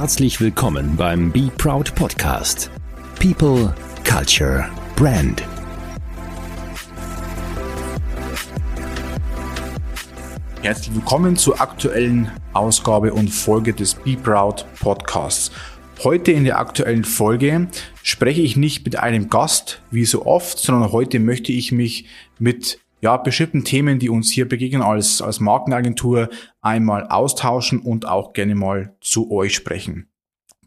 [0.00, 2.70] Herzlich willkommen beim Be Proud Podcast.
[3.20, 4.66] People, Culture,
[4.96, 5.44] Brand.
[10.62, 15.52] Herzlich willkommen zur aktuellen Ausgabe und Folge des Be Proud Podcasts.
[16.02, 17.68] Heute in der aktuellen Folge
[18.02, 22.06] spreche ich nicht mit einem Gast wie so oft, sondern heute möchte ich mich
[22.38, 26.28] mit ja, bestimmten Themen, die uns hier begegnen als, als Markenagentur,
[26.60, 30.08] einmal austauschen und auch gerne mal zu euch sprechen.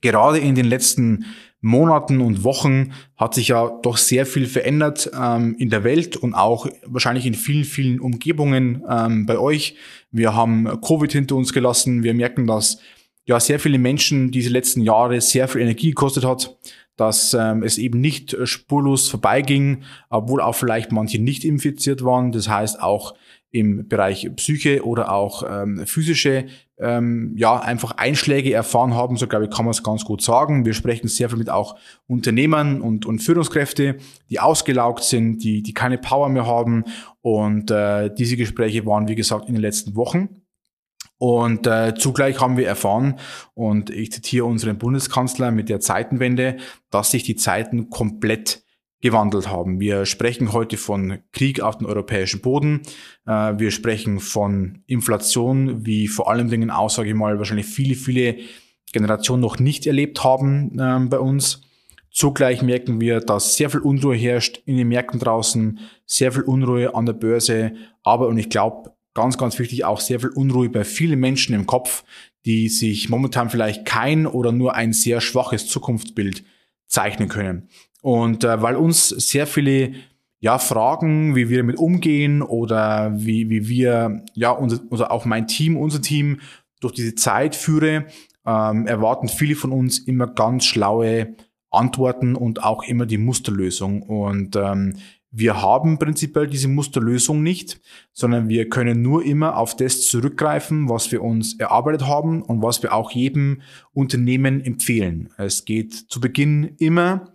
[0.02, 1.26] Gerade in den letzten
[1.62, 6.34] Monaten und Wochen hat sich ja doch sehr viel verändert ähm, in der Welt und
[6.34, 9.78] auch wahrscheinlich in vielen, vielen Umgebungen ähm, bei euch.
[10.12, 12.03] Wir haben Covid hinter uns gelassen.
[12.03, 12.80] Wir merken, dass
[13.25, 16.57] ja sehr viele Menschen diese letzten Jahre sehr viel Energie gekostet hat
[16.95, 22.31] dass ähm, es eben nicht äh, spurlos vorbeiging, obwohl auch vielleicht manche nicht infiziert waren.
[22.31, 23.16] Das heißt auch
[23.49, 26.45] im Bereich Psyche oder auch ähm, physische
[26.79, 30.66] ähm, ja einfach Einschläge erfahren haben, so glaube ich, kann man es ganz gut sagen.
[30.66, 33.97] Wir sprechen sehr viel mit auch Unternehmern und, und Führungskräfte,
[34.29, 36.83] die ausgelaugt sind, die, die keine Power mehr haben.
[37.21, 40.42] Und äh, diese Gespräche waren, wie gesagt, in den letzten Wochen.
[41.23, 43.17] Und äh, zugleich haben wir erfahren,
[43.53, 46.57] und ich zitiere unseren Bundeskanzler mit der Zeitenwende,
[46.91, 48.66] dass sich die Zeiten komplett
[48.99, 49.79] gewandelt haben.
[49.79, 52.81] Wir sprechen heute von Krieg auf dem europäischen Boden.
[53.25, 57.95] Äh, wir sprechen von Inflation, wie vor allen Dingen auch, sage ich mal, wahrscheinlich viele,
[57.95, 58.39] viele
[58.91, 61.61] Generationen noch nicht erlebt haben äh, bei uns.
[62.11, 66.94] Zugleich merken wir, dass sehr viel Unruhe herrscht in den Märkten draußen, sehr viel Unruhe
[66.94, 70.83] an der Börse, aber, und ich glaube, ganz, ganz wichtig, auch sehr viel Unruhe bei
[70.83, 72.03] vielen Menschen im Kopf,
[72.45, 76.44] die sich momentan vielleicht kein oder nur ein sehr schwaches Zukunftsbild
[76.88, 77.69] zeichnen können.
[78.01, 79.94] Und äh, weil uns sehr viele
[80.40, 85.47] ja, Fragen, wie wir damit umgehen oder wie, wie wir, ja, unser, also auch mein
[85.47, 86.41] Team, unser Team
[86.81, 88.07] durch diese Zeit führe,
[88.45, 91.35] ähm, erwarten viele von uns immer ganz schlaue
[91.72, 94.01] Antworten und auch immer die Musterlösung.
[94.03, 94.97] Und ähm,
[95.35, 101.11] wir haben prinzipiell diese Musterlösung nicht, sondern wir können nur immer auf das zurückgreifen, was
[101.11, 103.61] wir uns erarbeitet haben und was wir auch jedem
[103.94, 105.33] Unternehmen empfehlen.
[105.38, 107.33] Es geht zu Beginn immer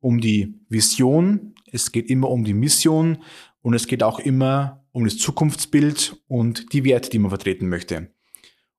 [0.00, 3.18] um die Vision, es geht immer um die Mission
[3.62, 8.10] und es geht auch immer um das Zukunftsbild und die Werte, die man vertreten möchte.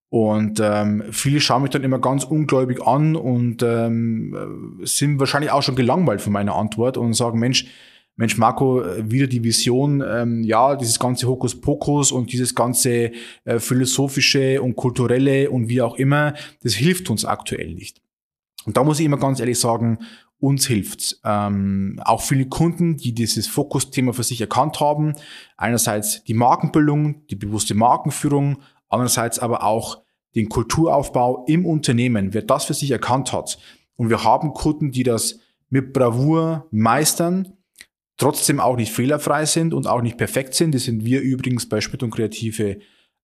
[0.10, 5.64] Und ähm, viele schauen mich dann immer ganz ungläubig an und ähm, sind wahrscheinlich auch
[5.64, 7.66] schon gelangweilt von meiner Antwort und sagen, Mensch,
[8.20, 13.14] Mensch, Marco, äh, wieder die Vision, ähm, ja, dieses ganze Hokuspokus und dieses ganze
[13.46, 18.02] äh, philosophische und kulturelle und wie auch immer, das hilft uns aktuell nicht.
[18.66, 20.00] Und da muss ich immer ganz ehrlich sagen,
[20.38, 21.22] uns hilft's.
[21.24, 25.14] Ähm, auch viele Kunden, die dieses Fokusthema für sich erkannt haben.
[25.56, 28.58] Einerseits die Markenbildung, die bewusste Markenführung,
[28.90, 30.02] andererseits aber auch
[30.36, 32.34] den Kulturaufbau im Unternehmen.
[32.34, 33.60] Wer das für sich erkannt hat
[33.96, 37.54] und wir haben Kunden, die das mit Bravour meistern,
[38.20, 40.76] trotzdem auch nicht fehlerfrei sind und auch nicht perfekt sind.
[40.76, 42.80] Das sind wir übrigens bei Schmidt und Kreative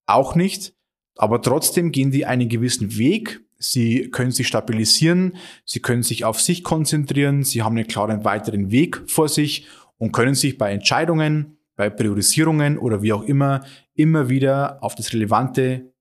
[0.07, 0.73] auch nicht.
[1.17, 3.41] Aber trotzdem gehen die einen gewissen Weg.
[3.57, 8.69] Sie können sich stabilisieren, sie können sich auf sich konzentrieren, sie haben einen klaren weiteren
[8.69, 9.67] Weg vor sich
[9.97, 13.63] und können sich bei Entscheidungen, bei Priorisierungen oder wie auch immer
[13.95, 15.93] immer wieder auf das Relevante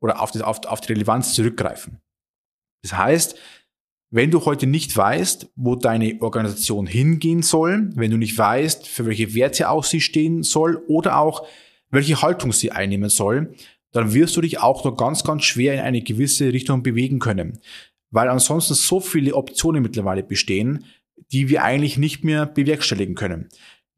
[0.00, 2.00] oder auf, das, auf, auf die Relevanz zurückgreifen.
[2.82, 3.38] Das heißt,
[4.14, 9.06] wenn du heute nicht weißt, wo deine Organisation hingehen soll, wenn du nicht weißt, für
[9.06, 11.44] welche Werte auch sie stehen soll oder auch
[11.90, 13.56] welche Haltung sie einnehmen soll,
[13.90, 17.58] dann wirst du dich auch nur ganz, ganz schwer in eine gewisse Richtung bewegen können.
[18.12, 20.84] Weil ansonsten so viele Optionen mittlerweile bestehen,
[21.32, 23.48] die wir eigentlich nicht mehr bewerkstelligen können.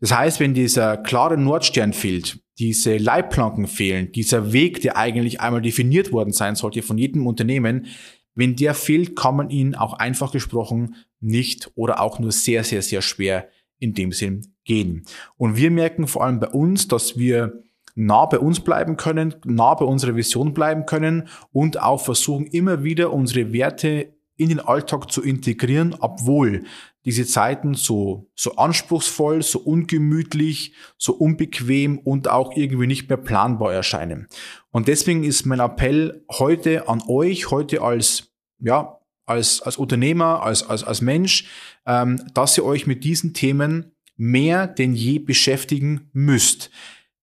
[0.00, 5.60] Das heißt, wenn dieser klare Nordstern fehlt, diese Leitplanken fehlen, dieser Weg, der eigentlich einmal
[5.60, 7.88] definiert worden sein sollte von jedem Unternehmen,
[8.36, 12.82] wenn der fehlt, kann man ihn auch einfach gesprochen nicht oder auch nur sehr, sehr,
[12.82, 13.48] sehr schwer
[13.78, 15.04] in dem Sinn gehen.
[15.36, 19.74] Und wir merken vor allem bei uns, dass wir nah bei uns bleiben können, nah
[19.74, 25.10] bei unserer Vision bleiben können und auch versuchen immer wieder unsere Werte in den Alltag
[25.10, 26.64] zu integrieren, obwohl
[27.06, 33.72] diese Zeiten so, so anspruchsvoll, so ungemütlich, so unbequem und auch irgendwie nicht mehr planbar
[33.72, 34.26] erscheinen.
[34.72, 40.68] Und deswegen ist mein Appell heute an euch, heute als, ja, als, als Unternehmer, als,
[40.68, 41.48] als, als Mensch,
[41.86, 46.70] ähm, dass ihr euch mit diesen Themen mehr denn je beschäftigen müsst.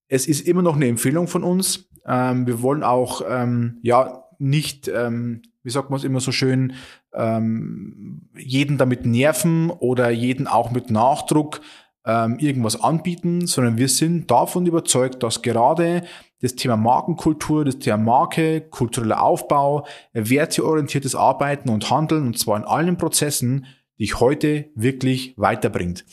[0.07, 1.89] Es ist immer noch eine Empfehlung von uns.
[2.05, 6.73] Ähm, wir wollen auch, ähm, ja, nicht, ähm, wie sagt man es immer so schön,
[7.15, 11.61] ähm, jeden damit nerven oder jeden auch mit Nachdruck
[12.05, 16.03] ähm, irgendwas anbieten, sondern wir sind davon überzeugt, dass gerade
[16.41, 22.65] das Thema Markenkultur, das Thema Marke, kultureller Aufbau, werteorientiertes Arbeiten und Handeln und zwar in
[22.65, 23.65] allen Prozessen,
[23.97, 26.05] die ich heute wirklich weiterbringt.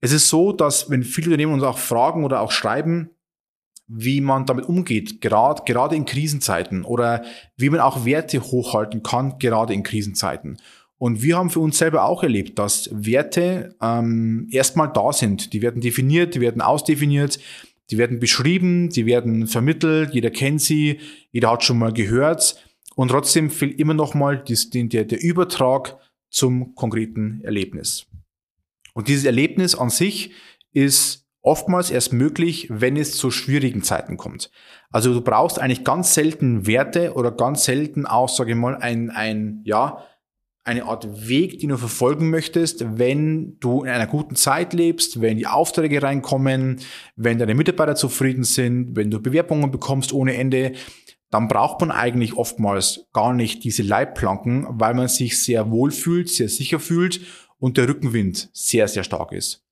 [0.00, 3.10] Es ist so, dass wenn viele Unternehmen uns auch fragen oder auch schreiben,
[3.92, 7.24] wie man damit umgeht, gerade, gerade in Krisenzeiten oder
[7.56, 10.58] wie man auch Werte hochhalten kann, gerade in Krisenzeiten.
[10.96, 15.52] Und wir haben für uns selber auch erlebt, dass Werte ähm, erstmal da sind.
[15.52, 17.40] Die werden definiert, die werden ausdefiniert,
[17.90, 21.00] die werden beschrieben, die werden vermittelt, jeder kennt sie,
[21.32, 22.62] jeder hat schon mal gehört.
[22.94, 25.96] Und trotzdem fehlt immer noch mal der, der Übertrag
[26.28, 28.06] zum konkreten Erlebnis.
[28.92, 30.32] Und dieses Erlebnis an sich
[30.72, 34.50] ist oftmals erst möglich, wenn es zu schwierigen Zeiten kommt.
[34.90, 39.10] Also du brauchst eigentlich ganz selten Werte oder ganz selten auch, sage ich mal, ein,
[39.10, 40.04] ein, ja,
[40.62, 45.38] eine Art Weg, den du verfolgen möchtest, wenn du in einer guten Zeit lebst, wenn
[45.38, 46.80] die Aufträge reinkommen,
[47.16, 50.72] wenn deine Mitarbeiter zufrieden sind, wenn du Bewerbungen bekommst ohne Ende,
[51.30, 56.28] dann braucht man eigentlich oftmals gar nicht diese Leitplanken, weil man sich sehr wohl fühlt,
[56.28, 57.20] sehr sicher fühlt
[57.58, 59.64] und der Rückenwind sehr, sehr stark ist.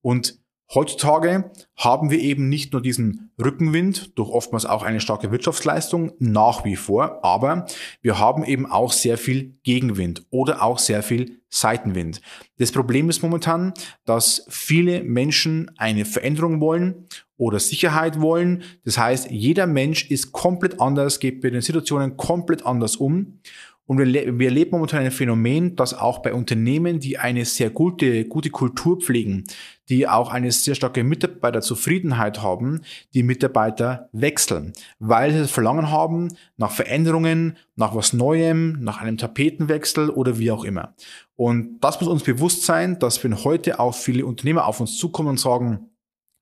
[0.00, 0.43] Und
[0.74, 6.64] Heutzutage haben wir eben nicht nur diesen Rückenwind durch oftmals auch eine starke Wirtschaftsleistung nach
[6.64, 7.66] wie vor, aber
[8.02, 12.20] wir haben eben auch sehr viel Gegenwind oder auch sehr viel Seitenwind.
[12.58, 13.72] Das Problem ist momentan,
[14.04, 17.06] dass viele Menschen eine Veränderung wollen
[17.36, 18.64] oder Sicherheit wollen.
[18.84, 23.38] Das heißt, jeder Mensch ist komplett anders, geht mit den Situationen komplett anders um
[23.86, 28.24] und wir, wir erleben momentan ein Phänomen, dass auch bei Unternehmen, die eine sehr gute,
[28.24, 29.44] gute Kultur pflegen,
[29.88, 32.82] die auch eine sehr starke Mitarbeiterzufriedenheit haben,
[33.12, 39.18] die Mitarbeiter wechseln, weil sie das Verlangen haben nach Veränderungen, nach was Neuem, nach einem
[39.18, 40.94] Tapetenwechsel oder wie auch immer.
[41.36, 45.30] Und das muss uns bewusst sein, dass wenn heute auch viele Unternehmer auf uns zukommen
[45.30, 45.90] und sagen,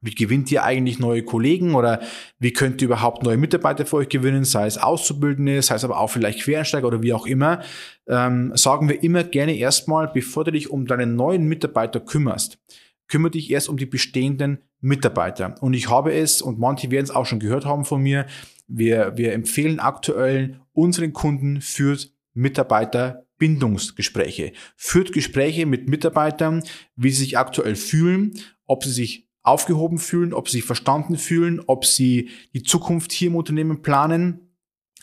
[0.02, 2.00] wie gewinnt ihr eigentlich neue Kollegen oder
[2.38, 5.98] wie könnt ihr überhaupt neue Mitarbeiter für euch gewinnen, sei es Auszubildende, sei es aber
[6.00, 7.62] auch vielleicht Quereinsteiger oder wie auch immer,
[8.08, 12.58] ähm, sagen wir immer gerne erstmal, bevor du dich um deine neuen Mitarbeiter kümmerst,
[13.12, 15.55] kümmere dich erst um die bestehenden Mitarbeiter.
[15.61, 18.25] Und ich habe es, und manche werden es auch schon gehört haben von mir,
[18.67, 24.53] wir, wir empfehlen aktuell unseren Kunden führt Mitarbeiter Bindungsgespräche.
[24.76, 26.62] Führt Gespräche mit Mitarbeitern,
[26.97, 28.32] wie sie sich aktuell fühlen,
[28.64, 33.29] ob sie sich aufgehoben fühlen, ob sie sich verstanden fühlen, ob sie die Zukunft hier
[33.29, 34.51] im Unternehmen planen.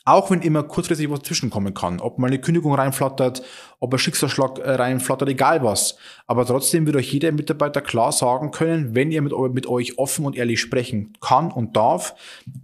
[0.10, 3.44] Auch wenn immer kurzfristig was zwischenkommen kann, ob mal eine Kündigung reinflattert,
[3.80, 5.98] ob ein Schicksalsschlag äh, reinflattert, egal was.
[6.26, 10.26] Aber trotzdem wird euch jeder Mitarbeiter klar sagen können, wenn ihr mit, mit euch offen
[10.26, 12.16] und ehrlich sprechen kann und darf,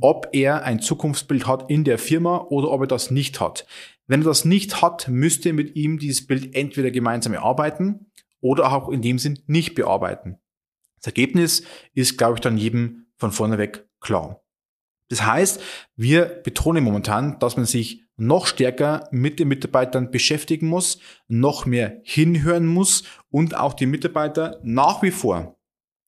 [0.01, 3.67] ob er ein Zukunftsbild hat in der Firma oder ob er das nicht hat.
[4.07, 8.07] Wenn er das nicht hat, müsst ihr mit ihm dieses Bild entweder gemeinsam erarbeiten
[8.41, 10.39] oder auch in dem Sinn nicht bearbeiten.
[10.97, 11.61] Das Ergebnis
[11.93, 14.41] ist, glaube ich, dann jedem von vorne weg klar.
[15.09, 15.61] Das heißt,
[15.95, 21.99] wir betonen momentan, dass man sich noch stärker mit den Mitarbeitern beschäftigen muss, noch mehr
[22.03, 25.55] hinhören muss und auch die Mitarbeiter nach wie vor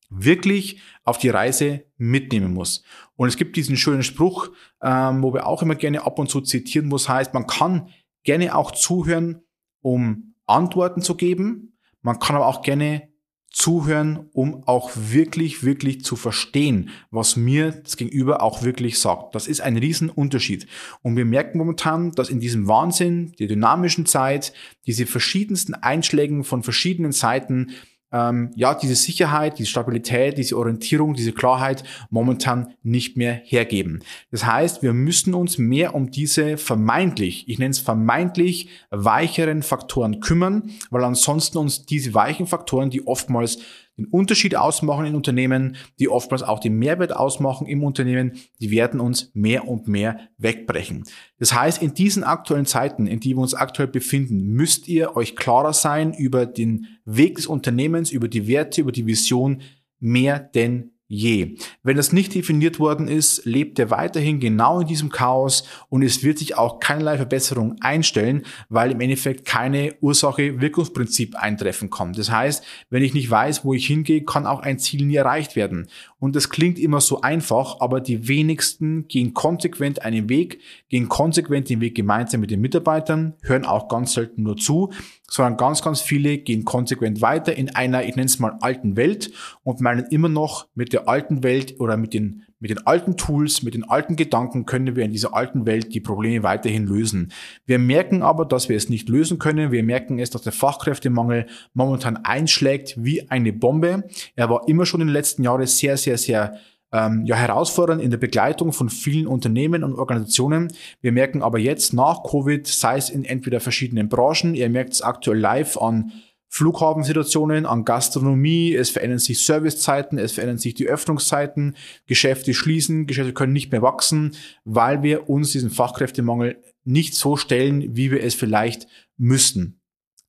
[0.09, 2.83] wirklich auf die Reise mitnehmen muss.
[3.15, 4.50] Und es gibt diesen schönen Spruch,
[4.81, 7.89] ähm, wo wir auch immer gerne ab und zu zitieren, wo es heißt, man kann
[8.24, 9.41] gerne auch zuhören,
[9.81, 11.77] um Antworten zu geben.
[12.01, 13.10] Man kann aber auch gerne
[13.50, 19.36] zuhören, um auch wirklich, wirklich zu verstehen, was mir das Gegenüber auch wirklich sagt.
[19.36, 20.68] Das ist ein Riesenunterschied.
[21.01, 24.54] Und wir merken momentan, dass in diesem Wahnsinn, der dynamischen Zeit,
[24.86, 27.72] diese verschiedensten Einschlägen von verschiedenen Seiten
[28.11, 34.03] ähm, ja, diese Sicherheit, diese Stabilität, diese Orientierung, diese Klarheit momentan nicht mehr hergeben.
[34.31, 40.19] Das heißt, wir müssen uns mehr um diese vermeintlich, ich nenne es vermeintlich weicheren Faktoren
[40.19, 43.59] kümmern, weil ansonsten uns diese weichen Faktoren, die oftmals
[43.98, 49.00] den Unterschied ausmachen in Unternehmen, die oftmals auch den Mehrwert ausmachen im Unternehmen, die werden
[49.00, 51.04] uns mehr und mehr wegbrechen.
[51.39, 55.36] Das heißt, in diesen aktuellen Zeiten, in die wir uns aktuell befinden, müsst ihr euch
[55.36, 59.62] klarer sein über den Weg des Unternehmens, über die Werte, über die Vision
[60.00, 61.55] mehr denn je.
[61.83, 66.23] Wenn das nicht definiert worden ist, lebt er weiterhin genau in diesem Chaos und es
[66.23, 72.13] wird sich auch keinerlei Verbesserung einstellen, weil im Endeffekt keine Ursache-Wirkungsprinzip eintreffen kann.
[72.13, 75.55] Das heißt, wenn ich nicht weiß, wo ich hingehe, kann auch ein Ziel nie erreicht
[75.55, 75.87] werden.
[76.19, 80.59] Und das klingt immer so einfach, aber die wenigsten gehen konsequent einen Weg,
[80.89, 84.91] gehen konsequent den Weg gemeinsam mit den Mitarbeitern, hören auch ganz selten nur zu,
[85.29, 89.31] sondern ganz, ganz viele gehen konsequent weiter in einer, ich nenne es mal, alten Welt
[89.63, 93.61] und meinen immer noch mit der alten Welt oder mit den, mit den alten Tools,
[93.61, 97.31] mit den alten Gedanken können wir in dieser alten Welt die Probleme weiterhin lösen.
[97.65, 99.71] Wir merken aber, dass wir es nicht lösen können.
[99.71, 104.03] Wir merken es, dass der Fachkräftemangel momentan einschlägt wie eine Bombe.
[104.35, 106.57] Er war immer schon in den letzten Jahren sehr, sehr, sehr
[106.91, 110.73] ähm, ja, herausfordernd in der Begleitung von vielen Unternehmen und Organisationen.
[111.01, 115.01] Wir merken aber jetzt nach Covid, sei es in entweder verschiedenen Branchen, ihr merkt es
[115.01, 116.11] aktuell live an
[116.50, 121.75] Flughafensituationen, an Gastronomie, es verändern sich Servicezeiten, es verändern sich die Öffnungszeiten,
[122.06, 127.96] Geschäfte schließen, Geschäfte können nicht mehr wachsen, weil wir uns diesen Fachkräftemangel nicht so stellen,
[127.96, 128.88] wie wir es vielleicht
[129.18, 129.82] müssten.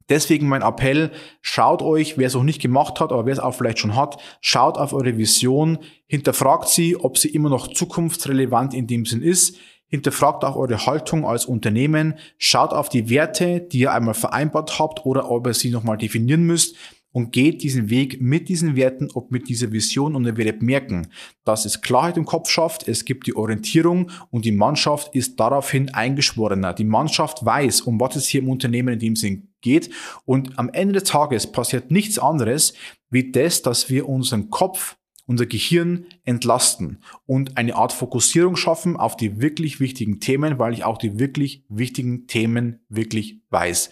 [0.09, 1.11] Deswegen mein Appell,
[1.43, 4.17] schaut euch, wer es noch nicht gemacht hat, aber wer es auch vielleicht schon hat,
[4.41, 9.59] schaut auf eure Vision, hinterfragt sie, ob sie immer noch zukunftsrelevant in dem Sinn ist,
[9.89, 15.05] hinterfragt auch eure Haltung als Unternehmen, schaut auf die Werte, die ihr einmal vereinbart habt
[15.05, 16.77] oder ob ihr sie nochmal definieren müsst
[17.13, 21.09] und geht diesen Weg mit diesen Werten und mit dieser Vision und ihr werdet merken,
[21.45, 25.93] dass es Klarheit im Kopf schafft, es gibt die Orientierung und die Mannschaft ist daraufhin
[25.95, 26.75] eingeschworener.
[26.75, 29.91] Die Mannschaft weiß, um was es hier im Unternehmen in dem Sinn geht
[30.27, 32.75] und am Ende des Tages passiert nichts anderes,
[33.11, 34.98] wie das, dass wir unseren Kopf
[35.29, 40.85] unser Gehirn entlasten und eine Art Fokussierung schaffen auf die wirklich wichtigen Themen, weil ich
[40.85, 43.91] auch die wirklich wichtigen Themen wirklich weiß.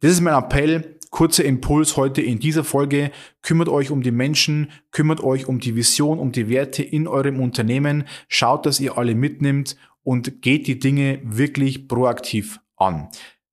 [0.00, 0.96] Das ist mein Appell.
[1.10, 3.10] Kurzer Impuls heute in dieser Folge.
[3.42, 7.40] Kümmert euch um die Menschen, kümmert euch um die Vision, um die Werte in eurem
[7.40, 8.04] Unternehmen.
[8.28, 13.08] Schaut, dass ihr alle mitnimmt und geht die Dinge wirklich proaktiv an.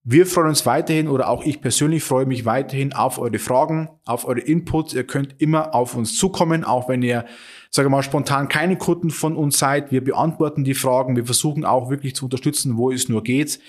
[0.09, 4.25] Wir freuen uns weiterhin oder auch ich persönlich freue mich weiterhin auf eure Fragen, auf
[4.25, 4.93] eure Inputs.
[4.93, 7.25] Ihr könnt immer auf uns zukommen, auch wenn ihr,
[7.71, 9.91] sage mal, spontan keine Kunden von uns seid.
[9.91, 11.17] Wir beantworten die Fragen.
[11.17, 13.59] Wir versuchen auch wirklich zu unterstützen, wo es nur geht.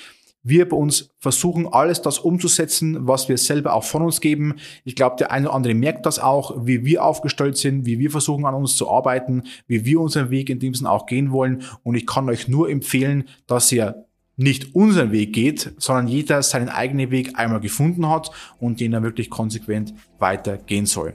[0.44, 4.54] Wir bei uns versuchen alles das umzusetzen, was wir selber auch von uns geben.
[4.84, 8.12] Ich glaube, der eine oder andere merkt das auch, wie wir aufgestellt sind, wie wir
[8.12, 11.64] versuchen an uns zu arbeiten, wie wir unseren Weg in dem Sinne auch gehen wollen.
[11.82, 14.04] Und ich kann euch nur empfehlen, dass ihr
[14.38, 19.02] nicht unseren Weg geht, sondern jeder seinen eigenen Weg einmal gefunden hat und den er
[19.02, 21.12] wirklich konsequent weitergehen soll.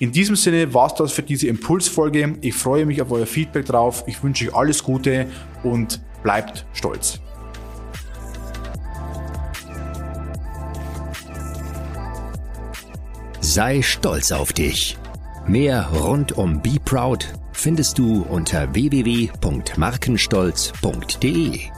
[0.00, 2.36] In diesem Sinne war es das für diese Impulsfolge.
[2.40, 4.02] Ich freue mich auf euer Feedback drauf.
[4.08, 5.28] Ich wünsche euch alles Gute
[5.62, 7.20] und bleibt stolz.
[13.40, 14.98] Sei stolz auf dich.
[15.46, 21.73] Mehr rund um Be Proud findest du unter www.markenstolz.de.